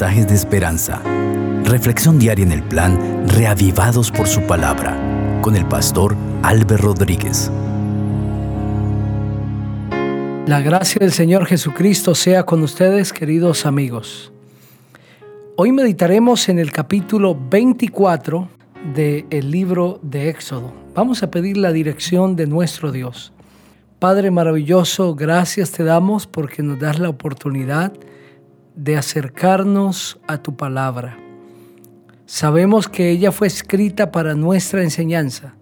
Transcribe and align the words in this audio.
de 0.00 0.34
esperanza. 0.34 1.02
Reflexión 1.64 2.18
diaria 2.18 2.46
en 2.46 2.52
el 2.52 2.62
plan 2.62 3.28
Reavivados 3.28 4.10
por 4.10 4.26
su 4.26 4.40
palabra 4.46 4.96
con 5.42 5.54
el 5.54 5.66
pastor 5.66 6.16
Álvaro 6.42 6.78
Rodríguez. 6.78 7.50
La 10.46 10.62
gracia 10.62 10.98
del 10.98 11.12
Señor 11.12 11.44
Jesucristo 11.44 12.14
sea 12.14 12.44
con 12.44 12.62
ustedes, 12.62 13.12
queridos 13.12 13.66
amigos. 13.66 14.32
Hoy 15.56 15.72
meditaremos 15.72 16.48
en 16.48 16.58
el 16.58 16.72
capítulo 16.72 17.38
24 17.50 18.48
del 18.94 19.50
libro 19.50 20.00
de 20.02 20.30
Éxodo. 20.30 20.72
Vamos 20.94 21.22
a 21.22 21.30
pedir 21.30 21.58
la 21.58 21.70
dirección 21.70 22.34
de 22.34 22.46
nuestro 22.46 22.92
Dios. 22.92 23.34
Padre 23.98 24.30
maravilloso, 24.30 25.14
gracias 25.14 25.70
te 25.70 25.84
damos 25.84 26.26
porque 26.26 26.62
nos 26.62 26.80
das 26.80 26.98
la 26.98 27.10
oportunidad 27.10 27.92
de 27.92 28.11
acercarnos 28.96 30.20
a 30.26 30.38
tu 30.38 30.56
palabra. 30.56 31.18
Sabemos 32.26 32.88
que 32.88 33.10
ella 33.10 33.32
fue 33.32 33.46
escrita 33.46 34.10
para 34.10 34.34
nuestra 34.34 34.82
enseñanza. 34.82 35.54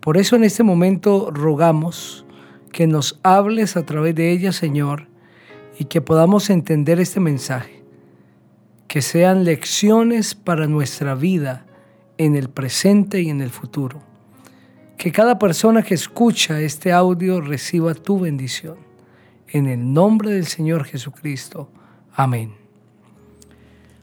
Por 0.00 0.16
eso 0.16 0.34
en 0.34 0.44
este 0.44 0.62
momento 0.62 1.30
rogamos 1.30 2.24
que 2.72 2.86
nos 2.86 3.20
hables 3.22 3.76
a 3.76 3.84
través 3.84 4.14
de 4.14 4.32
ella, 4.32 4.52
Señor, 4.52 5.06
y 5.78 5.84
que 5.84 6.00
podamos 6.00 6.50
entender 6.50 7.00
este 7.00 7.20
mensaje. 7.20 7.84
Que 8.88 9.02
sean 9.02 9.44
lecciones 9.44 10.34
para 10.34 10.66
nuestra 10.66 11.14
vida 11.14 11.66
en 12.18 12.34
el 12.34 12.48
presente 12.48 13.20
y 13.20 13.30
en 13.30 13.40
el 13.40 13.50
futuro. 13.50 14.02
Que 14.96 15.12
cada 15.12 15.38
persona 15.38 15.82
que 15.82 15.94
escucha 15.94 16.60
este 16.60 16.92
audio 16.92 17.40
reciba 17.40 17.94
tu 17.94 18.18
bendición. 18.18 18.78
En 19.46 19.66
el 19.66 19.92
nombre 19.92 20.32
del 20.32 20.46
Señor 20.46 20.84
Jesucristo. 20.84 21.70
Amén. 22.14 22.54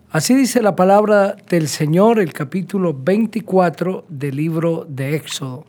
Así 0.10 0.34
dice 0.34 0.62
la 0.62 0.76
palabra 0.76 1.36
del 1.50 1.68
Señor, 1.68 2.20
el 2.20 2.34
capítulo 2.34 2.94
24 2.94 4.06
del 4.08 4.36
libro 4.36 4.86
de 4.90 5.16
Éxodo. 5.16 5.66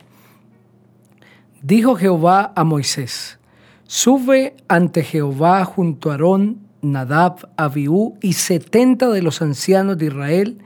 Dijo 1.61 1.95
Jehová 1.95 2.53
a 2.55 2.63
Moisés, 2.63 3.37
sube 3.83 4.55
ante 4.67 5.03
Jehová 5.03 5.65
junto 5.65 6.09
a 6.09 6.13
Aarón, 6.13 6.59
Nadab, 6.81 7.49
Abiú 7.57 8.17
y 8.21 8.33
setenta 8.33 9.09
de 9.09 9.21
los 9.21 9.41
ancianos 9.41 9.97
de 9.97 10.05
Israel, 10.05 10.57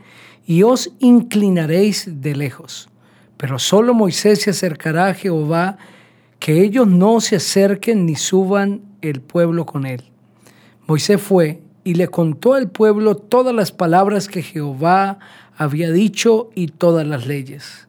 y 0.45 0.63
os 0.63 0.91
inclinaréis 0.99 2.21
de 2.21 2.35
lejos 2.35 2.89
pero 3.43 3.59
solo 3.59 3.93
Moisés 3.93 4.41
se 4.41 4.51
acercará 4.51 5.07
a 5.07 5.13
Jehová, 5.13 5.77
que 6.39 6.61
ellos 6.61 6.87
no 6.87 7.19
se 7.19 7.35
acerquen 7.35 8.05
ni 8.05 8.15
suban 8.15 8.83
el 9.01 9.19
pueblo 9.19 9.65
con 9.65 9.85
él. 9.85 10.12
Moisés 10.85 11.21
fue 11.21 11.61
y 11.85 11.95
le 11.95 12.09
contó 12.09 12.53
al 12.53 12.69
pueblo 12.69 13.15
todas 13.15 13.55
las 13.55 13.71
palabras 13.71 14.27
que 14.27 14.41
Jehová 14.41 15.19
había 15.55 15.91
dicho 15.91 16.49
y 16.55 16.67
todas 16.67 17.07
las 17.07 17.25
leyes. 17.25 17.87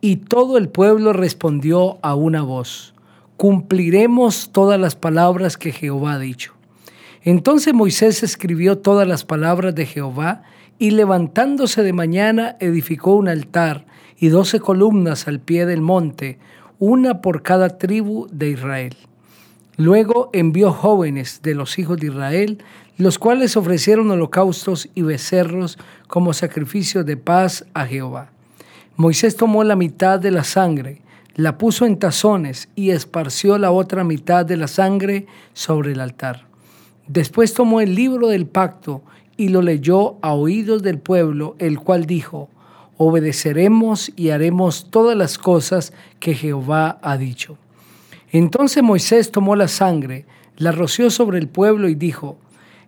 Y 0.00 0.16
todo 0.16 0.58
el 0.58 0.68
pueblo 0.68 1.12
respondió 1.12 1.98
a 2.02 2.14
una 2.14 2.42
voz, 2.42 2.94
cumpliremos 3.36 4.50
todas 4.52 4.78
las 4.78 4.94
palabras 4.94 5.56
que 5.56 5.72
Jehová 5.72 6.14
ha 6.14 6.18
dicho. 6.18 6.52
Entonces 7.22 7.72
Moisés 7.72 8.22
escribió 8.22 8.78
todas 8.78 9.06
las 9.06 9.24
palabras 9.24 9.74
de 9.74 9.86
Jehová 9.86 10.42
y 10.78 10.90
levantándose 10.90 11.82
de 11.82 11.92
mañana 11.92 12.56
edificó 12.58 13.14
un 13.14 13.28
altar 13.28 13.86
y 14.18 14.28
doce 14.28 14.60
columnas 14.60 15.28
al 15.28 15.40
pie 15.40 15.64
del 15.66 15.80
monte, 15.80 16.38
una 16.78 17.20
por 17.20 17.42
cada 17.42 17.78
tribu 17.78 18.26
de 18.32 18.50
Israel. 18.50 18.96
Luego 19.76 20.30
envió 20.32 20.72
jóvenes 20.72 21.40
de 21.42 21.54
los 21.54 21.78
hijos 21.78 21.98
de 21.98 22.08
Israel, 22.08 22.58
los 22.98 23.18
cuales 23.18 23.56
ofrecieron 23.56 24.10
holocaustos 24.10 24.88
y 24.94 25.02
becerros 25.02 25.78
como 26.08 26.34
sacrificio 26.34 27.04
de 27.04 27.16
paz 27.16 27.64
a 27.72 27.86
Jehová. 27.86 28.30
Moisés 28.96 29.36
tomó 29.36 29.64
la 29.64 29.76
mitad 29.76 30.20
de 30.20 30.30
la 30.30 30.44
sangre, 30.44 31.00
la 31.34 31.56
puso 31.56 31.86
en 31.86 31.98
tazones 31.98 32.68
y 32.76 32.90
esparció 32.90 33.56
la 33.56 33.70
otra 33.70 34.04
mitad 34.04 34.44
de 34.44 34.58
la 34.58 34.68
sangre 34.68 35.26
sobre 35.54 35.92
el 35.92 36.00
altar. 36.00 36.44
Después 37.08 37.54
tomó 37.54 37.80
el 37.80 37.94
libro 37.94 38.28
del 38.28 38.46
pacto 38.46 39.02
y 39.38 39.48
lo 39.48 39.62
leyó 39.62 40.16
a 40.20 40.34
oídos 40.34 40.82
del 40.82 40.98
pueblo, 40.98 41.56
el 41.58 41.80
cual 41.80 42.04
dijo, 42.04 42.50
obedeceremos 42.98 44.12
y 44.14 44.30
haremos 44.30 44.90
todas 44.90 45.16
las 45.16 45.38
cosas 45.38 45.94
que 46.20 46.34
Jehová 46.34 46.98
ha 47.02 47.16
dicho. 47.16 47.56
Entonces 48.32 48.82
Moisés 48.82 49.30
tomó 49.30 49.54
la 49.56 49.68
sangre, 49.68 50.24
la 50.56 50.72
roció 50.72 51.10
sobre 51.10 51.38
el 51.38 51.48
pueblo 51.48 51.88
y 51.88 51.94
dijo, 51.94 52.38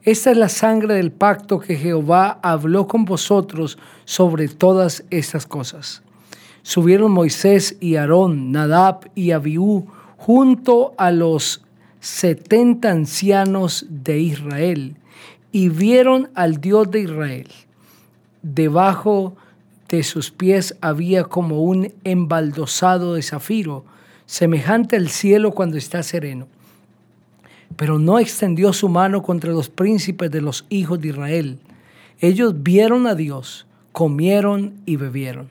Esta 0.02 0.30
es 0.30 0.38
la 0.38 0.48
sangre 0.48 0.94
del 0.94 1.12
pacto 1.12 1.60
que 1.60 1.76
Jehová 1.76 2.40
habló 2.42 2.88
con 2.88 3.04
vosotros 3.04 3.78
sobre 4.06 4.48
todas 4.48 5.04
estas 5.10 5.46
cosas. 5.46 6.02
Subieron 6.62 7.12
Moisés 7.12 7.76
y 7.78 7.96
Aarón, 7.96 8.52
Nadab 8.52 9.10
y 9.14 9.32
Abiú 9.32 9.86
junto 10.16 10.94
a 10.96 11.10
los 11.10 11.62
setenta 12.00 12.90
ancianos 12.90 13.84
de 13.88 14.20
Israel 14.20 14.96
y 15.52 15.68
vieron 15.68 16.30
al 16.34 16.60
Dios 16.62 16.90
de 16.90 17.00
Israel. 17.00 17.48
Debajo 18.42 19.36
de 19.90 20.02
sus 20.02 20.30
pies 20.30 20.74
había 20.80 21.24
como 21.24 21.62
un 21.62 21.92
embaldosado 22.04 23.14
de 23.14 23.22
zafiro, 23.22 23.84
semejante 24.26 24.96
al 24.96 25.08
cielo 25.08 25.52
cuando 25.52 25.76
está 25.76 26.02
sereno. 26.02 26.46
Pero 27.76 27.98
no 27.98 28.18
extendió 28.18 28.72
su 28.72 28.88
mano 28.88 29.22
contra 29.22 29.50
los 29.52 29.68
príncipes 29.68 30.30
de 30.30 30.40
los 30.40 30.66
hijos 30.68 31.00
de 31.00 31.08
Israel. 31.08 31.58
Ellos 32.20 32.62
vieron 32.62 33.06
a 33.06 33.14
Dios, 33.14 33.66
comieron 33.92 34.74
y 34.86 34.96
bebieron. 34.96 35.50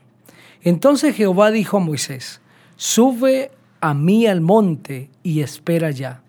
Entonces 0.62 1.14
Jehová 1.14 1.50
dijo 1.50 1.76
a 1.76 1.80
Moisés, 1.80 2.40
sube 2.76 3.50
a 3.80 3.94
mí 3.94 4.26
al 4.26 4.40
monte 4.40 5.10
y 5.22 5.40
espera 5.40 5.90
ya. 5.90 6.22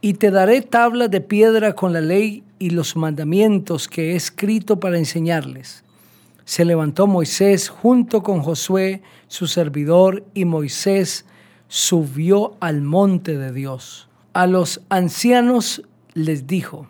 Y 0.00 0.14
te 0.14 0.30
daré 0.30 0.62
tablas 0.62 1.10
de 1.10 1.20
piedra 1.20 1.74
con 1.74 1.92
la 1.92 2.00
ley 2.00 2.44
y 2.58 2.70
los 2.70 2.96
mandamientos 2.96 3.88
que 3.88 4.12
he 4.12 4.16
escrito 4.16 4.78
para 4.78 4.98
enseñarles 4.98 5.82
se 6.44 6.64
levantó 6.64 7.06
Moisés 7.06 7.68
junto 7.68 8.22
con 8.22 8.42
Josué, 8.42 9.02
su 9.28 9.46
servidor, 9.46 10.24
y 10.34 10.44
Moisés 10.44 11.24
subió 11.74 12.58
al 12.60 12.82
monte 12.82 13.38
de 13.38 13.50
Dios. 13.50 14.06
A 14.34 14.46
los 14.46 14.82
ancianos 14.90 15.82
les 16.12 16.46
dijo, 16.46 16.86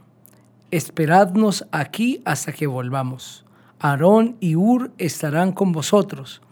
esperadnos 0.73 1.69
aquí 1.71 2.21
hasta 2.25 2.51
que 2.53 2.67
volvamos. 2.67 3.45
Aarón 3.79 4.37
y 4.41 4.57
Ur 4.57 4.91
estarán 4.99 5.53
con 5.53 5.71
vosotros. 5.71 6.43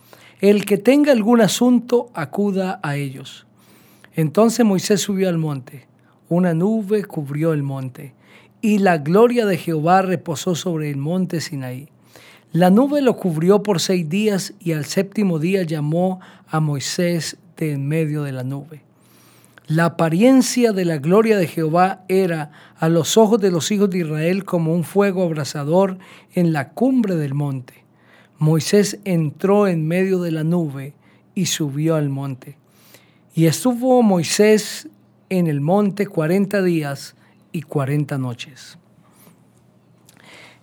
El 0.41 0.65
que 0.65 0.79
tenga 0.79 1.11
algún 1.11 1.41
asunto, 1.41 2.09
acuda 2.15 2.79
a 2.85 2.95
ellos. 2.95 3.49
Entonces 4.15 4.65
Moisés 4.65 5.01
subió 5.01 5.29
al 5.29 5.39
monte. 5.39 5.89
Una 6.29 6.55
nube 6.55 7.05
cubrió 7.07 7.53
el 7.53 7.65
monte, 7.65 8.15
y 8.61 8.79
la 8.79 8.99
gloria 8.99 9.45
de 9.45 9.59
Jehová 9.59 10.03
reposó 10.03 10.55
sobre 10.55 10.89
el 10.89 10.99
monte 10.99 11.41
Sinaí. 11.41 11.89
La 12.53 12.71
nube 12.71 13.01
lo 13.01 13.17
cubrió 13.17 13.65
por 13.65 13.81
seis 13.81 14.09
días 14.09 14.55
y 14.61 14.71
al 14.71 14.85
séptimo 14.85 15.41
día 15.41 15.65
llamó 15.65 16.21
a 16.47 16.61
Moisés 16.61 17.37
en 17.61 17.87
medio 17.87 18.23
de 18.23 18.33
la 18.33 18.43
nube. 18.43 18.83
La 19.67 19.85
apariencia 19.85 20.73
de 20.73 20.85
la 20.85 20.99
gloria 20.99 21.39
de 21.39 21.47
Jehová 21.47 22.05
era 22.09 22.51
a 22.77 22.89
los 22.89 23.17
ojos 23.17 23.41
de 23.41 23.53
los 23.53 23.71
hijos 23.71 23.89
de 23.91 23.99
Israel 23.99 24.45
como 24.45 24.75
un 24.75 24.83
fuego 24.83 25.23
abrasador 25.23 25.99
en 26.33 26.53
la 26.53 26.71
cumbre 26.71 27.15
del 27.15 27.35
monte. 27.35 27.85
Moisés 28.39 28.99
entró 29.05 29.69
en 29.69 29.87
medio 29.87 30.21
de 30.21 30.33
la 30.33 30.43
nube 30.43 30.95
y 31.35 31.47
subió 31.47 31.95
al 31.95 32.09
monte. 32.09 32.57
Y 33.35 33.47
estuvo 33.47 34.03
Moisés 34.03 34.89
en 35.29 35.47
el 35.47 35.61
monte 35.61 36.07
cuarenta 36.07 36.63
días 36.63 37.15
y 37.53 37.63
cuarenta 37.63 38.19
noches. 38.19 38.77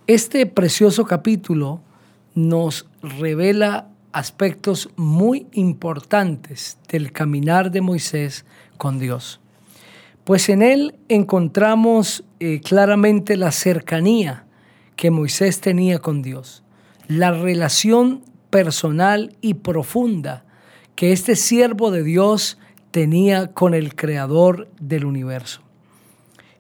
Este 0.06 0.46
precioso 0.46 1.06
capítulo 1.06 1.82
nos 2.36 2.88
revela 3.02 3.90
aspectos 4.12 4.90
muy 4.96 5.48
importantes 5.54 6.78
del 6.88 7.12
caminar 7.12 7.72
de 7.72 7.82
Moisés 7.82 8.46
con 8.78 9.00
Dios. 9.00 9.40
Pues 10.24 10.50
en 10.50 10.62
él 10.62 10.96
encontramos 11.08 12.24
eh, 12.40 12.60
claramente 12.62 13.38
la 13.38 13.52
cercanía 13.52 14.46
que 14.96 15.12
Moisés 15.12 15.62
tenía 15.62 16.00
con 16.00 16.22
Dios, 16.22 16.64
la 17.08 17.32
relación 17.32 18.24
personal 18.50 19.36
y 19.42 19.56
profunda 19.56 20.44
que 20.96 21.12
este 21.12 21.36
siervo 21.36 21.92
de 21.92 22.04
Dios 22.04 22.58
tenía 22.92 23.54
con 23.54 23.74
el 23.74 23.96
creador 23.96 24.68
del 24.80 25.06
universo. 25.06 25.62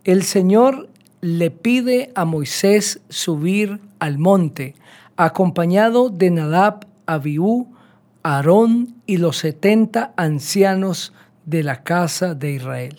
El 0.04 0.24
Señor 0.24 0.90
le 1.22 1.50
pide 1.50 2.12
a 2.16 2.24
Moisés 2.24 3.02
subir 3.10 3.80
al 4.00 4.20
monte, 4.20 4.76
acompañado 5.16 6.10
de 6.10 6.30
Nadab, 6.30 6.86
Abiú, 7.08 7.74
Aarón 8.22 8.96
y 9.06 9.18
los 9.18 9.38
setenta 9.38 10.14
ancianos 10.18 11.14
de 11.46 11.64
la 11.64 11.84
casa 11.84 12.36
de 12.36 12.52
Israel. 12.52 12.98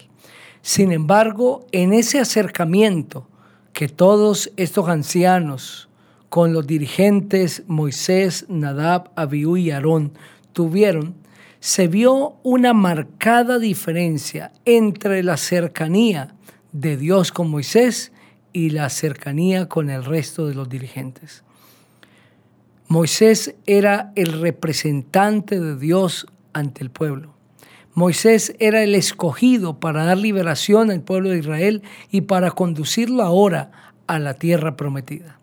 Sin 0.63 0.91
embargo, 0.91 1.67
en 1.71 1.93
ese 1.93 2.19
acercamiento 2.19 3.29
que 3.73 3.89
todos 3.89 4.51
estos 4.57 4.89
ancianos, 4.89 5.89
con 6.29 6.53
los 6.53 6.67
dirigentes 6.67 7.63
Moisés, 7.69 8.47
Nadab, 8.49 9.11
Abiú 9.15 9.57
y 9.57 9.71
Aarón, 9.71 10.13
tuvieron, 10.53 11.15
se 11.61 11.89
vio 11.89 12.37
una 12.43 12.73
marcada 12.73 13.59
diferencia 13.59 14.53
entre 14.65 15.23
la 15.23 15.37
cercanía 15.37 16.35
de 16.73 16.97
Dios 16.97 17.33
con 17.33 17.51
Moisés 17.51 18.13
y 18.53 18.71
la 18.71 18.89
cercanía 18.91 19.69
con 19.69 19.91
el 19.91 20.05
resto 20.05 20.47
de 20.47 20.55
los 20.55 20.69
dirigentes. 20.69 21.45
Moisés 22.89 23.55
era 23.67 24.13
el 24.17 24.41
representante 24.41 25.61
de 25.61 25.77
Dios 25.77 26.27
ante 26.55 26.83
el 26.83 26.91
pueblo. 26.91 27.35
Moisés 27.93 28.55
era 28.61 28.83
el 28.83 28.95
escogido 28.95 29.79
para 29.79 30.05
dar 30.05 30.17
liberación 30.17 30.91
al 30.91 31.03
pueblo 31.03 31.29
de 31.29 31.39
Israel 31.39 31.83
y 32.11 32.23
para 32.23 32.51
conducirlo 32.53 33.23
ahora 33.23 33.93
a 34.07 34.19
la 34.19 34.35
tierra 34.35 34.75
prometida. 34.75 35.39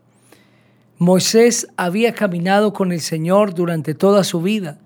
Moisés 0.98 1.68
había 1.78 2.16
caminado 2.16 2.74
con 2.74 2.92
el 2.92 3.02
Señor 3.02 3.54
durante 3.54 3.94
toda 3.94 4.24
su 4.24 4.42
vida 4.42 4.80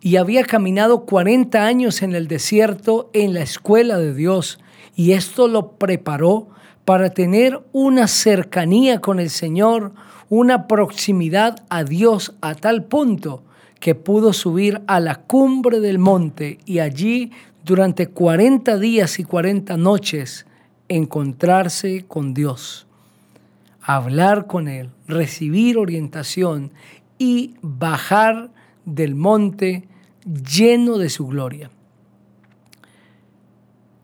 y 0.00 0.14
había 0.16 0.44
caminado 0.44 1.06
40 1.06 1.66
años 1.66 2.02
en 2.02 2.14
el 2.14 2.28
desierto 2.28 3.10
en 3.14 3.34
la 3.34 3.40
escuela 3.40 3.98
de 3.98 4.14
Dios 4.14 4.60
y 4.94 5.12
esto 5.12 5.48
lo 5.48 5.72
preparó 5.72 6.48
para 6.84 7.10
tener 7.10 7.64
una 7.72 8.06
cercanía 8.06 9.00
con 9.00 9.18
el 9.18 9.30
Señor, 9.30 9.92
una 10.36 10.66
proximidad 10.66 11.64
a 11.68 11.84
Dios 11.84 12.34
a 12.40 12.56
tal 12.56 12.82
punto 12.82 13.44
que 13.78 13.94
pudo 13.94 14.32
subir 14.32 14.82
a 14.88 14.98
la 14.98 15.14
cumbre 15.14 15.78
del 15.78 16.00
monte 16.00 16.58
y 16.64 16.80
allí 16.80 17.30
durante 17.64 18.08
40 18.08 18.76
días 18.78 19.20
y 19.20 19.24
40 19.24 19.76
noches 19.76 20.44
encontrarse 20.88 22.04
con 22.08 22.34
Dios, 22.34 22.88
hablar 23.80 24.48
con 24.48 24.66
Él, 24.66 24.90
recibir 25.06 25.78
orientación 25.78 26.72
y 27.16 27.54
bajar 27.62 28.50
del 28.84 29.14
monte 29.14 29.86
lleno 30.24 30.98
de 30.98 31.10
su 31.10 31.28
gloria. 31.28 31.70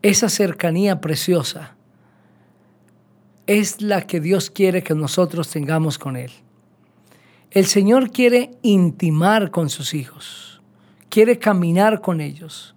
Esa 0.03 0.29
cercanía 0.29 1.01
preciosa 1.01 1.75
es 3.51 3.83
la 3.83 4.07
que 4.07 4.21
Dios 4.21 4.49
quiere 4.49 4.85
que 4.85 4.95
nosotros 4.95 5.49
tengamos 5.49 5.99
con 5.99 6.17
Él. 6.17 6.31
El 7.51 7.67
Señor 7.67 8.13
quiere 8.13 8.53
intimar 8.63 9.51
con 9.51 9.69
sus 9.71 9.93
hijos, 9.93 10.63
quiere 11.09 11.41
caminar 11.41 12.01
con 12.01 12.21
ellos, 12.21 12.77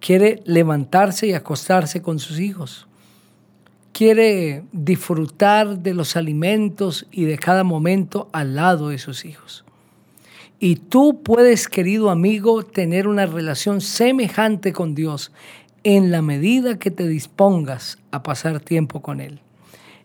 quiere 0.00 0.40
levantarse 0.46 1.26
y 1.26 1.34
acostarse 1.34 2.00
con 2.00 2.18
sus 2.18 2.40
hijos, 2.40 2.86
quiere 3.92 4.64
disfrutar 4.72 5.80
de 5.80 5.92
los 5.92 6.16
alimentos 6.16 7.06
y 7.10 7.24
de 7.24 7.36
cada 7.36 7.62
momento 7.62 8.30
al 8.32 8.54
lado 8.54 8.88
de 8.88 8.96
sus 8.96 9.26
hijos. 9.26 9.66
Y 10.58 10.76
tú 10.76 11.20
puedes, 11.22 11.68
querido 11.68 12.08
amigo, 12.08 12.62
tener 12.62 13.08
una 13.08 13.26
relación 13.26 13.82
semejante 13.82 14.72
con 14.72 14.94
Dios 14.94 15.32
en 15.82 16.10
la 16.10 16.22
medida 16.22 16.78
que 16.78 16.90
te 16.90 17.06
dispongas 17.06 17.98
a 18.10 18.22
pasar 18.22 18.60
tiempo 18.60 19.02
con 19.02 19.20
Él 19.20 19.43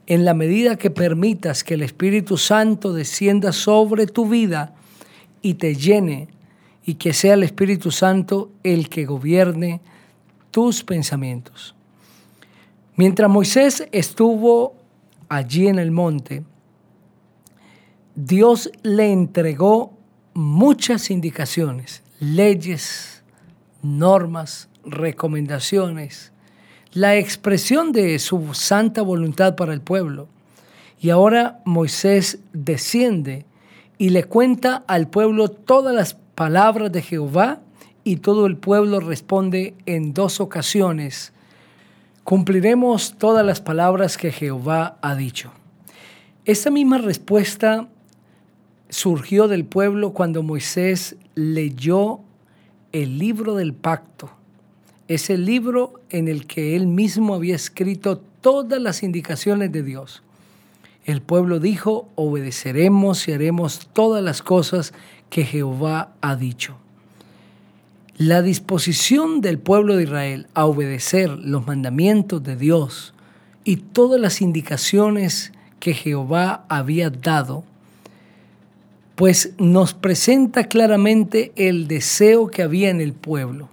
en 0.09 0.25
la 0.25 0.33
medida 0.33 0.75
que 0.75 0.89
permitas 0.89 1.63
que 1.63 1.75
el 1.75 1.83
Espíritu 1.83 2.35
Santo 2.35 2.93
descienda 2.93 3.53
sobre 3.53 4.07
tu 4.07 4.27
vida 4.27 4.73
y 5.43 5.53
te 5.53 5.75
llene 5.75 6.29
y 6.83 6.95
que 6.95 7.13
sea 7.13 7.35
el 7.35 7.43
Espíritu 7.43 7.91
Santo 7.91 8.49
el 8.63 8.89
que 8.89 9.05
gobierne 9.05 9.81
tus 10.49 10.83
pensamientos. 10.83 11.75
Mientras 12.95 13.29
Moisés 13.29 13.87
estuvo 13.91 14.73
allí 15.29 15.67
en 15.67 15.77
el 15.77 15.91
monte, 15.91 16.43
Dios 18.15 18.71
le 18.81 19.11
entregó 19.11 19.93
muchas 20.33 21.11
indicaciones, 21.11 22.01
leyes, 22.19 23.21
normas, 23.83 24.69
recomendaciones, 24.83 26.31
la 26.93 27.17
expresión 27.17 27.91
de 27.91 28.17
su 28.17 28.53
santa 28.53 29.01
voluntad 29.01 29.55
para 29.55 29.73
el 29.73 29.81
pueblo. 29.81 30.27
Y 30.99 31.11
ahora 31.11 31.59
Moisés 31.65 32.39
desciende 32.51 33.45
y 33.97 34.09
le 34.09 34.23
cuenta 34.23 34.83
al 34.87 35.07
pueblo 35.07 35.49
todas 35.49 35.93
las 35.93 36.15
palabras 36.35 36.91
de 36.91 37.01
Jehová 37.01 37.59
y 38.03 38.17
todo 38.17 38.47
el 38.47 38.57
pueblo 38.57 38.99
responde 38.99 39.75
en 39.85 40.13
dos 40.13 40.39
ocasiones. 40.39 41.31
Cumpliremos 42.23 43.15
todas 43.17 43.45
las 43.45 43.61
palabras 43.61 44.17
que 44.17 44.31
Jehová 44.31 44.97
ha 45.01 45.15
dicho. 45.15 45.51
Esta 46.45 46.71
misma 46.71 46.97
respuesta 46.97 47.87
surgió 48.89 49.47
del 49.47 49.65
pueblo 49.65 50.13
cuando 50.13 50.41
Moisés 50.41 51.15
leyó 51.35 52.21
el 52.91 53.19
libro 53.19 53.55
del 53.55 53.73
pacto 53.73 54.31
es 55.09 55.31
el 55.31 55.43
libro 55.43 55.93
en 56.11 56.27
el 56.27 56.45
que 56.45 56.75
él 56.75 56.85
mismo 56.85 57.33
había 57.33 57.55
escrito 57.55 58.21
todas 58.41 58.79
las 58.79 59.01
indicaciones 59.01 59.71
de 59.71 59.81
Dios. 59.81 60.21
El 61.03 61.23
pueblo 61.23 61.59
dijo, 61.59 62.07
obedeceremos 62.13 63.27
y 63.27 63.31
haremos 63.31 63.89
todas 63.91 64.23
las 64.23 64.43
cosas 64.43 64.93
que 65.31 65.45
Jehová 65.45 66.13
ha 66.21 66.35
dicho. 66.35 66.77
La 68.17 68.43
disposición 68.43 69.41
del 69.41 69.57
pueblo 69.57 69.95
de 69.95 70.03
Israel 70.03 70.47
a 70.53 70.65
obedecer 70.65 71.31
los 71.31 71.65
mandamientos 71.65 72.43
de 72.43 72.55
Dios 72.55 73.15
y 73.63 73.77
todas 73.77 74.21
las 74.21 74.41
indicaciones 74.41 75.53
que 75.79 75.95
Jehová 75.95 76.65
había 76.69 77.09
dado, 77.09 77.63
pues 79.15 79.53
nos 79.57 79.95
presenta 79.95 80.65
claramente 80.65 81.51
el 81.55 81.87
deseo 81.87 82.47
que 82.47 82.61
había 82.61 82.91
en 82.91 83.01
el 83.01 83.13
pueblo 83.13 83.69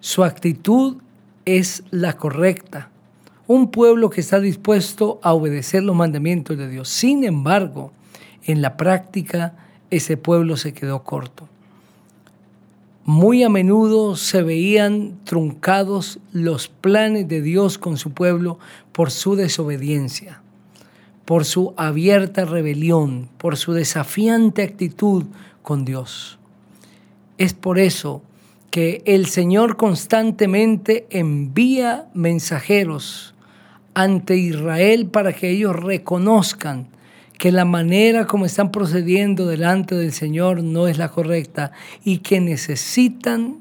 su 0.00 0.24
actitud 0.24 0.96
es 1.44 1.82
la 1.90 2.16
correcta. 2.16 2.90
Un 3.46 3.70
pueblo 3.70 4.10
que 4.10 4.20
está 4.20 4.40
dispuesto 4.40 5.18
a 5.22 5.32
obedecer 5.32 5.82
los 5.82 5.96
mandamientos 5.96 6.58
de 6.58 6.68
Dios. 6.68 6.88
Sin 6.88 7.24
embargo, 7.24 7.92
en 8.44 8.62
la 8.62 8.76
práctica 8.76 9.54
ese 9.90 10.16
pueblo 10.16 10.56
se 10.56 10.74
quedó 10.74 11.02
corto. 11.02 11.48
Muy 13.04 13.42
a 13.42 13.48
menudo 13.48 14.16
se 14.16 14.42
veían 14.42 15.18
truncados 15.24 16.18
los 16.32 16.68
planes 16.68 17.26
de 17.26 17.40
Dios 17.40 17.78
con 17.78 17.96
su 17.96 18.10
pueblo 18.10 18.58
por 18.92 19.10
su 19.10 19.34
desobediencia, 19.34 20.42
por 21.24 21.46
su 21.46 21.72
abierta 21.78 22.44
rebelión, 22.44 23.30
por 23.38 23.56
su 23.56 23.72
desafiante 23.72 24.62
actitud 24.62 25.24
con 25.62 25.86
Dios. 25.86 26.38
Es 27.38 27.54
por 27.54 27.78
eso 27.78 28.22
que 28.70 29.02
el 29.06 29.26
Señor 29.26 29.76
constantemente 29.76 31.06
envía 31.10 32.08
mensajeros 32.14 33.34
ante 33.94 34.36
Israel 34.36 35.06
para 35.06 35.32
que 35.32 35.50
ellos 35.50 35.74
reconozcan 35.74 36.88
que 37.38 37.52
la 37.52 37.64
manera 37.64 38.26
como 38.26 38.46
están 38.46 38.72
procediendo 38.72 39.46
delante 39.46 39.94
del 39.94 40.12
Señor 40.12 40.62
no 40.62 40.88
es 40.88 40.98
la 40.98 41.08
correcta 41.08 41.72
y 42.04 42.18
que 42.18 42.40
necesitan 42.40 43.58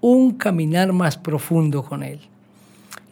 un 0.00 0.32
caminar 0.32 0.92
más 0.92 1.16
profundo 1.16 1.84
con 1.84 2.02
Él, 2.02 2.20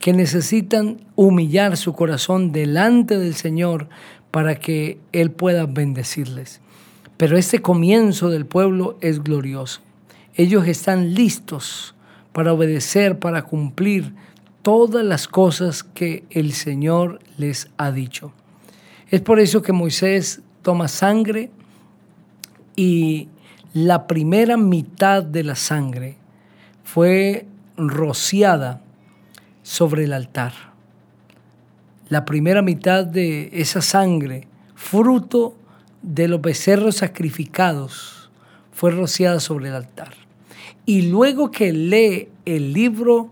que 0.00 0.12
necesitan 0.12 0.98
humillar 1.14 1.76
su 1.76 1.94
corazón 1.94 2.52
delante 2.52 3.18
del 3.18 3.34
Señor 3.34 3.88
para 4.32 4.56
que 4.56 4.98
Él 5.12 5.30
pueda 5.30 5.66
bendecirles. 5.66 6.60
Pero 7.16 7.38
este 7.38 7.62
comienzo 7.62 8.28
del 8.28 8.44
pueblo 8.44 8.98
es 9.00 9.22
glorioso. 9.22 9.80
Ellos 10.34 10.66
están 10.66 11.14
listos 11.14 11.94
para 12.32 12.52
obedecer, 12.52 13.18
para 13.18 13.42
cumplir 13.42 14.14
todas 14.62 15.04
las 15.04 15.28
cosas 15.28 15.82
que 15.82 16.24
el 16.30 16.52
Señor 16.52 17.18
les 17.36 17.68
ha 17.76 17.92
dicho. 17.92 18.32
Es 19.10 19.20
por 19.20 19.40
eso 19.40 19.60
que 19.60 19.72
Moisés 19.72 20.40
toma 20.62 20.88
sangre 20.88 21.50
y 22.76 23.28
la 23.74 24.06
primera 24.06 24.56
mitad 24.56 25.22
de 25.22 25.44
la 25.44 25.56
sangre 25.56 26.16
fue 26.84 27.46
rociada 27.76 28.80
sobre 29.62 30.04
el 30.04 30.12
altar. 30.12 30.52
La 32.08 32.24
primera 32.24 32.62
mitad 32.62 33.04
de 33.04 33.50
esa 33.52 33.80
sangre, 33.80 34.46
fruto 34.74 35.56
de 36.02 36.28
los 36.28 36.40
becerros 36.40 36.96
sacrificados, 36.96 38.30
fue 38.72 38.90
rociada 38.90 39.40
sobre 39.40 39.68
el 39.68 39.74
altar. 39.74 40.21
Y 40.86 41.02
luego 41.02 41.50
que 41.50 41.72
lee 41.72 42.28
el 42.44 42.72
libro 42.72 43.30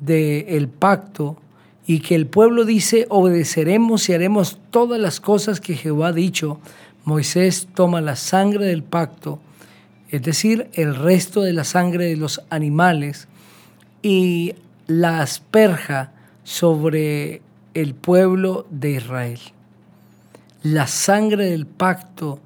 del 0.00 0.68
pacto 0.68 1.36
y 1.86 2.00
que 2.00 2.14
el 2.14 2.26
pueblo 2.26 2.64
dice, 2.64 3.06
obedeceremos 3.10 4.08
y 4.08 4.14
haremos 4.14 4.58
todas 4.70 5.00
las 5.00 5.20
cosas 5.20 5.60
que 5.60 5.76
Jehová 5.76 6.08
ha 6.08 6.12
dicho, 6.12 6.60
Moisés 7.04 7.68
toma 7.74 8.00
la 8.00 8.16
sangre 8.16 8.66
del 8.66 8.82
pacto, 8.82 9.38
es 10.08 10.22
decir, 10.22 10.68
el 10.72 10.94
resto 10.94 11.42
de 11.42 11.52
la 11.52 11.64
sangre 11.64 12.06
de 12.06 12.16
los 12.16 12.40
animales, 12.48 13.28
y 14.02 14.54
la 14.86 15.20
asperja 15.20 16.12
sobre 16.44 17.42
el 17.72 17.94
pueblo 17.94 18.66
de 18.70 18.92
Israel. 18.92 19.40
La 20.62 20.86
sangre 20.86 21.50
del 21.50 21.66
pacto 21.66 22.38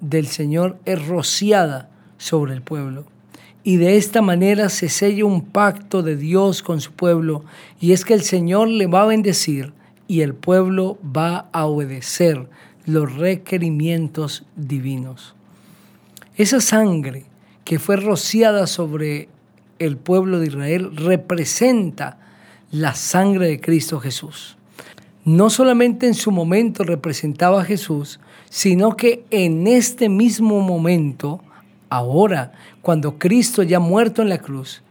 del 0.00 0.26
Señor 0.26 0.78
es 0.84 1.06
rociada 1.06 1.88
sobre 2.18 2.54
el 2.54 2.62
pueblo. 2.62 3.04
Y 3.64 3.78
de 3.78 3.96
esta 3.96 4.20
manera 4.20 4.68
se 4.68 4.90
sella 4.90 5.24
un 5.24 5.40
pacto 5.40 6.02
de 6.02 6.16
Dios 6.16 6.62
con 6.62 6.80
su 6.80 6.92
pueblo, 6.92 7.44
y 7.80 7.92
es 7.92 8.04
que 8.04 8.14
el 8.14 8.22
Señor 8.22 8.68
le 8.68 8.86
va 8.86 9.02
a 9.02 9.06
bendecir 9.06 9.72
y 10.06 10.20
el 10.20 10.34
pueblo 10.34 10.98
va 11.04 11.48
a 11.50 11.64
obedecer 11.64 12.48
los 12.84 13.14
requerimientos 13.14 14.44
divinos. 14.54 15.34
Esa 16.36 16.60
sangre 16.60 17.24
que 17.64 17.78
fue 17.78 17.96
rociada 17.96 18.66
sobre 18.66 19.28
el 19.78 19.96
pueblo 19.96 20.40
de 20.40 20.48
Israel 20.48 20.94
representa 20.96 22.18
la 22.70 22.94
sangre 22.94 23.46
de 23.46 23.60
Cristo 23.60 24.00
Jesús. 24.00 24.56
No 25.24 25.48
solamente 25.48 26.06
en 26.06 26.14
su 26.14 26.30
momento 26.30 26.84
representaba 26.84 27.62
a 27.62 27.64
Jesús, 27.64 28.20
sino 28.50 28.96
que 28.96 29.24
en 29.30 29.66
este 29.66 30.08
mismo 30.10 30.60
momento, 30.60 31.40
ahora, 31.96 32.52
cuando 32.82 33.18
Cristo 33.18 33.62
ya 33.62 33.78
muerto 33.78 34.22
en 34.22 34.28
la 34.28 34.38
cruz, 34.38 34.82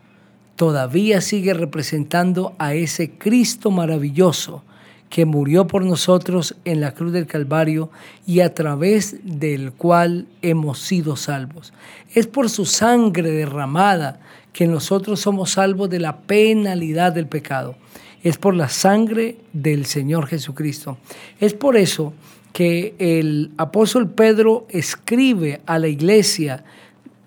todavía 0.56 1.22
sigue 1.22 1.54
representando 1.54 2.54
a 2.58 2.74
ese 2.74 3.12
Cristo 3.12 3.72
maravilloso 3.72 4.64
que 5.10 5.26
murió 5.26 5.68
por 5.68 5.86
nosotros 5.86 6.56
en 6.66 6.82
la 6.82 6.94
cruz 6.94 7.12
del 7.12 7.28
Calvario 7.28 7.92
y 8.26 8.40
a 8.40 8.54
través 8.54 9.18
del 9.24 9.74
cual 9.74 10.28
hemos 10.42 10.80
sido 10.80 11.16
salvos. 11.16 11.74
Es 12.16 12.26
por 12.26 12.50
su 12.50 12.66
sangre 12.66 13.30
derramada 13.30 14.20
que 14.54 14.66
nosotros 14.66 15.20
somos 15.20 15.52
salvos 15.52 15.90
de 15.90 16.00
la 16.00 16.22
penalidad 16.22 17.12
del 17.12 17.28
pecado. 17.28 17.76
Es 18.24 18.38
por 18.38 18.56
la 18.56 18.70
sangre 18.70 19.38
del 19.52 19.86
Señor 19.86 20.28
Jesucristo. 20.28 20.98
Es 21.40 21.54
por 21.54 21.76
eso 21.76 22.14
que 22.54 22.96
el 23.00 23.52
apóstol 23.58 24.10
Pedro 24.10 24.66
escribe 24.70 25.62
a 25.66 25.80
la 25.80 25.88
iglesia 25.88 26.64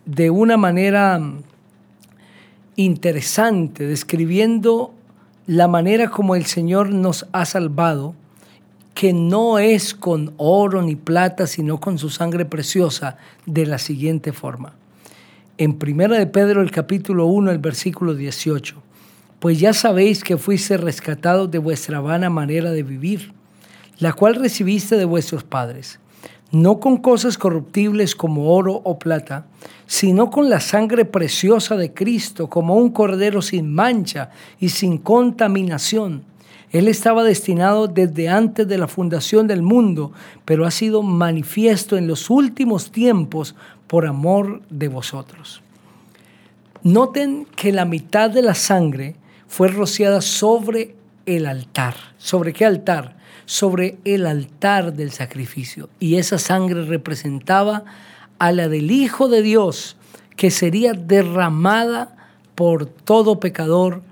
de 0.06 0.30
una 0.30 0.56
manera 0.56 1.20
interesante, 2.76 3.86
describiendo 3.86 4.94
la 5.46 5.66
manera 5.66 6.08
como 6.08 6.36
el 6.36 6.46
Señor 6.46 6.90
nos 6.90 7.26
ha 7.32 7.44
salvado, 7.44 8.14
que 8.94 9.12
no 9.12 9.58
es 9.58 9.94
con 9.94 10.32
oro 10.38 10.80
ni 10.80 10.96
plata, 10.96 11.46
sino 11.46 11.80
con 11.80 11.98
su 11.98 12.08
sangre 12.08 12.44
preciosa, 12.44 13.18
de 13.44 13.66
la 13.66 13.78
siguiente 13.78 14.32
forma. 14.32 14.74
En 15.58 15.74
Primera 15.74 16.16
de 16.18 16.26
Pedro, 16.26 16.62
el 16.62 16.70
capítulo 16.70 17.26
1, 17.26 17.50
el 17.50 17.58
versículo 17.58 18.14
18, 18.14 18.76
pues 19.40 19.58
ya 19.58 19.72
sabéis 19.72 20.22
que 20.22 20.38
fuiste 20.38 20.76
rescatados 20.76 21.50
de 21.50 21.58
vuestra 21.58 22.00
vana 22.00 22.30
manera 22.30 22.70
de 22.70 22.82
vivir, 22.82 23.32
la 23.98 24.12
cual 24.12 24.36
recibiste 24.36 24.96
de 24.96 25.04
vuestros 25.04 25.44
padres 25.44 25.98
no 26.50 26.80
con 26.80 26.98
cosas 26.98 27.38
corruptibles 27.38 28.14
como 28.14 28.52
oro 28.52 28.80
o 28.84 28.98
plata, 28.98 29.46
sino 29.86 30.30
con 30.30 30.48
la 30.48 30.60
sangre 30.60 31.04
preciosa 31.04 31.76
de 31.76 31.92
Cristo, 31.92 32.48
como 32.48 32.76
un 32.76 32.90
cordero 32.90 33.42
sin 33.42 33.72
mancha 33.72 34.30
y 34.58 34.70
sin 34.70 34.98
contaminación. 34.98 36.22
Él 36.72 36.88
estaba 36.88 37.22
destinado 37.22 37.86
desde 37.86 38.28
antes 38.28 38.66
de 38.66 38.78
la 38.78 38.88
fundación 38.88 39.46
del 39.46 39.62
mundo, 39.62 40.12
pero 40.44 40.66
ha 40.66 40.70
sido 40.70 41.02
manifiesto 41.02 41.96
en 41.96 42.08
los 42.08 42.28
últimos 42.28 42.90
tiempos 42.90 43.54
por 43.86 44.06
amor 44.06 44.62
de 44.68 44.88
vosotros. 44.88 45.62
Noten 46.82 47.46
que 47.56 47.72
la 47.72 47.84
mitad 47.84 48.30
de 48.30 48.42
la 48.42 48.54
sangre 48.54 49.14
fue 49.46 49.68
rociada 49.68 50.20
sobre 50.20 50.95
el 51.26 51.46
altar. 51.46 51.94
¿Sobre 52.18 52.52
qué 52.52 52.64
altar? 52.64 53.16
sobre 53.46 53.98
el 54.04 54.26
altar 54.26 54.92
del 54.92 55.12
sacrificio. 55.12 55.88
Y 56.00 56.16
esa 56.16 56.36
sangre 56.36 56.84
representaba 56.84 57.84
a 58.38 58.52
la 58.52 58.68
del 58.68 58.90
Hijo 58.90 59.28
de 59.28 59.40
Dios, 59.40 59.96
que 60.36 60.50
sería 60.50 60.92
derramada 60.92 62.14
por 62.54 62.84
todo 62.86 63.40
pecador 63.40 64.02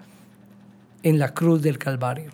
en 1.03 1.19
la 1.19 1.35
cruz 1.35 1.61
del 1.61 1.79
Calvario. 1.79 2.31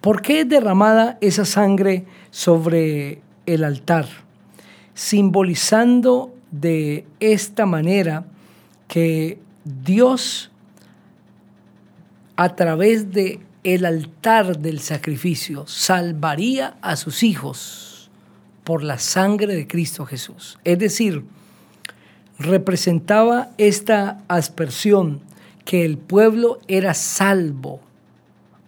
¿Por 0.00 0.22
qué 0.22 0.42
es 0.42 0.48
derramada 0.48 1.18
esa 1.20 1.44
sangre 1.44 2.04
sobre 2.30 3.20
el 3.46 3.64
altar? 3.64 4.06
Simbolizando 4.94 6.32
de 6.52 7.06
esta 7.18 7.66
manera 7.66 8.24
que 8.86 9.40
Dios 9.64 10.52
a 12.36 12.54
través 12.54 13.12
de 13.12 13.40
el 13.66 13.84
altar 13.84 14.58
del 14.60 14.78
sacrificio 14.78 15.66
salvaría 15.66 16.76
a 16.82 16.94
sus 16.94 17.24
hijos 17.24 18.08
por 18.62 18.84
la 18.84 19.00
sangre 19.00 19.56
de 19.56 19.66
Cristo 19.66 20.06
Jesús. 20.06 20.56
Es 20.62 20.78
decir, 20.78 21.24
representaba 22.38 23.50
esta 23.58 24.22
aspersión 24.28 25.20
que 25.64 25.84
el 25.84 25.98
pueblo 25.98 26.60
era 26.68 26.94
salvo 26.94 27.80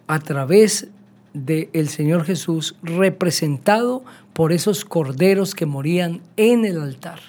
a 0.07 0.19
través 0.19 0.89
del 1.33 1.87
Señor 1.87 2.25
Jesús, 2.25 2.75
representado 2.83 4.03
por 4.33 4.51
esos 4.51 4.83
corderos 4.83 5.55
que 5.55 5.65
morían 5.65 6.19
en 6.35 6.65
el 6.65 6.81
altar. 6.81 7.21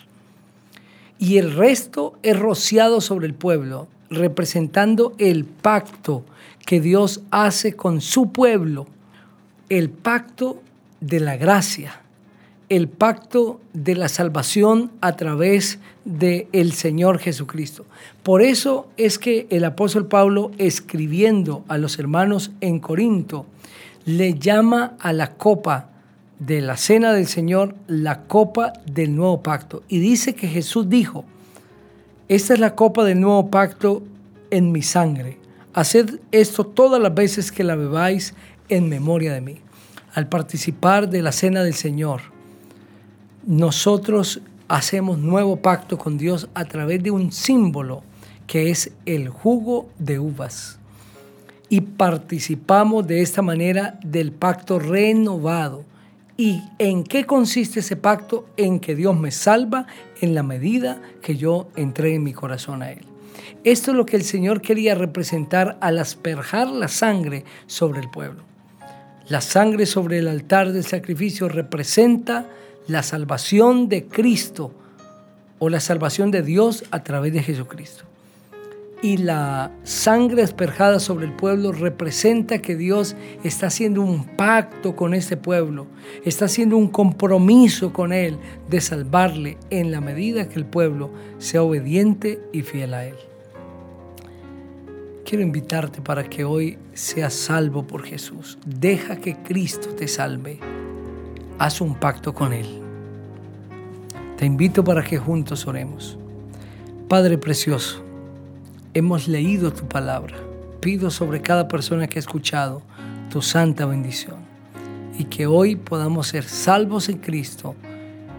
Y 1.20 1.38
el 1.38 1.54
resto 1.54 2.18
es 2.24 2.36
rociado 2.36 3.00
sobre 3.00 3.28
el 3.28 3.34
pueblo, 3.34 3.86
representando 4.10 5.14
el 5.18 5.44
pacto 5.44 6.24
que 6.66 6.80
Dios 6.80 7.22
hace 7.30 7.74
con 7.74 8.00
su 8.00 8.32
pueblo, 8.32 8.86
el 9.68 9.88
pacto 9.88 10.60
de 11.00 11.20
la 11.20 11.36
gracia, 11.36 12.02
el 12.68 12.88
pacto 12.88 13.60
de 13.72 13.94
la 13.96 14.08
salvación 14.08 14.92
a 15.00 15.16
través 15.16 15.78
del 16.04 16.48
el 16.52 16.72
Señor 16.72 17.18
Jesucristo. 17.18 17.86
Por 18.22 18.42
eso 18.42 18.88
es 18.96 19.18
que 19.18 19.46
el 19.50 19.64
apóstol 19.64 20.06
Pablo, 20.06 20.50
escribiendo 20.58 21.64
a 21.68 21.78
los 21.78 21.98
hermanos 21.98 22.52
en 22.60 22.78
Corinto, 22.78 23.46
le 24.04 24.34
llama 24.34 24.96
a 25.00 25.12
la 25.12 25.34
copa 25.34 25.88
de 26.38 26.60
la 26.60 26.76
cena 26.76 27.12
del 27.12 27.26
Señor 27.26 27.74
la 27.86 28.22
copa 28.22 28.72
del 28.86 29.14
nuevo 29.14 29.42
pacto. 29.42 29.82
Y 29.88 29.98
dice 29.98 30.34
que 30.34 30.48
Jesús 30.48 30.88
dijo, 30.88 31.24
esta 32.30 32.54
es 32.54 32.60
la 32.60 32.76
copa 32.76 33.02
del 33.02 33.20
nuevo 33.20 33.50
pacto 33.50 34.04
en 34.52 34.70
mi 34.70 34.82
sangre. 34.82 35.36
Haced 35.74 36.20
esto 36.30 36.64
todas 36.64 37.02
las 37.02 37.12
veces 37.12 37.50
que 37.50 37.64
la 37.64 37.74
bebáis 37.74 38.34
en 38.68 38.88
memoria 38.88 39.32
de 39.32 39.40
mí. 39.40 39.56
Al 40.14 40.28
participar 40.28 41.10
de 41.10 41.22
la 41.22 41.32
cena 41.32 41.64
del 41.64 41.74
Señor, 41.74 42.20
nosotros 43.44 44.42
hacemos 44.68 45.18
nuevo 45.18 45.56
pacto 45.56 45.98
con 45.98 46.18
Dios 46.18 46.48
a 46.54 46.66
través 46.66 47.02
de 47.02 47.10
un 47.10 47.32
símbolo 47.32 48.04
que 48.46 48.70
es 48.70 48.92
el 49.06 49.28
jugo 49.28 49.88
de 49.98 50.20
uvas. 50.20 50.78
Y 51.68 51.80
participamos 51.80 53.08
de 53.08 53.22
esta 53.22 53.42
manera 53.42 53.98
del 54.04 54.30
pacto 54.30 54.78
renovado. 54.78 55.84
¿Y 56.40 56.62
en 56.78 57.04
qué 57.04 57.26
consiste 57.26 57.80
ese 57.80 57.96
pacto? 57.96 58.46
En 58.56 58.80
que 58.80 58.94
Dios 58.94 59.14
me 59.14 59.30
salva 59.30 59.86
en 60.22 60.34
la 60.34 60.42
medida 60.42 61.02
que 61.20 61.36
yo 61.36 61.68
entregue 61.76 62.18
mi 62.18 62.32
corazón 62.32 62.82
a 62.82 62.92
Él. 62.92 63.00
Esto 63.62 63.90
es 63.90 63.96
lo 63.98 64.06
que 64.06 64.16
el 64.16 64.24
Señor 64.24 64.62
quería 64.62 64.94
representar 64.94 65.76
al 65.82 65.98
asperjar 65.98 66.68
la 66.68 66.88
sangre 66.88 67.44
sobre 67.66 68.00
el 68.00 68.08
pueblo. 68.08 68.42
La 69.28 69.42
sangre 69.42 69.84
sobre 69.84 70.16
el 70.16 70.28
altar 70.28 70.72
del 70.72 70.84
sacrificio 70.84 71.46
representa 71.46 72.46
la 72.86 73.02
salvación 73.02 73.90
de 73.90 74.06
Cristo 74.06 74.72
o 75.58 75.68
la 75.68 75.80
salvación 75.80 76.30
de 76.30 76.40
Dios 76.40 76.84
a 76.90 77.02
través 77.02 77.34
de 77.34 77.42
Jesucristo. 77.42 78.09
Y 79.02 79.16
la 79.16 79.72
sangre 79.82 80.42
asperjada 80.42 81.00
sobre 81.00 81.26
el 81.26 81.32
pueblo 81.32 81.72
representa 81.72 82.58
que 82.58 82.76
Dios 82.76 83.16
está 83.44 83.68
haciendo 83.68 84.02
un 84.02 84.24
pacto 84.36 84.94
con 84.94 85.14
este 85.14 85.38
pueblo, 85.38 85.86
está 86.24 86.44
haciendo 86.44 86.76
un 86.76 86.88
compromiso 86.88 87.92
con 87.92 88.12
él 88.12 88.38
de 88.68 88.80
salvarle 88.82 89.56
en 89.70 89.90
la 89.90 90.02
medida 90.02 90.48
que 90.48 90.58
el 90.58 90.66
pueblo 90.66 91.10
sea 91.38 91.62
obediente 91.62 92.40
y 92.52 92.60
fiel 92.60 92.92
a 92.92 93.06
él 93.06 93.16
quiero 95.30 95.44
invitarte 95.44 96.02
para 96.02 96.24
que 96.24 96.42
hoy 96.42 96.76
seas 96.92 97.34
salvo 97.34 97.86
por 97.86 98.02
Jesús. 98.02 98.58
Deja 98.66 99.14
que 99.14 99.36
Cristo 99.36 99.90
te 99.90 100.08
salve. 100.08 100.58
Haz 101.56 101.80
un 101.80 101.94
pacto 101.94 102.34
con 102.34 102.52
Él. 102.52 102.66
Te 104.36 104.44
invito 104.44 104.82
para 104.82 105.04
que 105.04 105.18
juntos 105.18 105.68
oremos. 105.68 106.18
Padre 107.08 107.38
precioso, 107.38 108.02
hemos 108.94 109.28
leído 109.28 109.72
tu 109.72 109.86
palabra. 109.86 110.36
Pido 110.80 111.10
sobre 111.10 111.40
cada 111.40 111.68
persona 111.68 112.06
que 112.06 112.18
ha 112.18 112.20
escuchado 112.20 112.82
tu 113.30 113.42
santa 113.42 113.86
bendición 113.86 114.36
y 115.18 115.24
que 115.24 115.46
hoy 115.46 115.76
podamos 115.76 116.28
ser 116.28 116.44
salvos 116.44 117.08
en 117.08 117.18
Cristo 117.18 117.74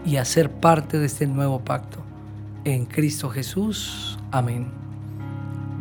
y 0.04 0.16
hacer 0.16 0.50
parte 0.50 0.98
de 0.98 1.06
este 1.06 1.26
nuevo 1.26 1.60
pacto. 1.60 1.98
En 2.64 2.86
Cristo 2.86 3.30
Jesús. 3.30 4.18
Amén. 4.30 4.66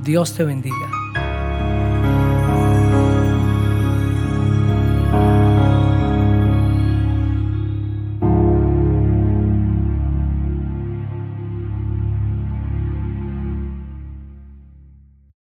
Dios 0.04 0.34
te 0.34 0.44
bendiga. 0.44 1.01